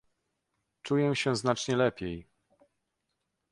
"Czuję 0.83 1.15
się 1.15 1.35
znacznie 1.35 1.75
lepiej." 1.75 2.27